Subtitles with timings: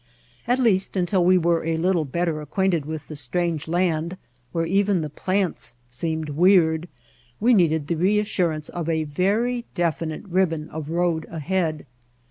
[0.47, 4.17] At least until we were a little better acquainted with the strange land
[4.51, 6.87] where even the plants seemed weird,
[7.39, 11.85] we needed the reassurance of a very definite ribbon of road ahead.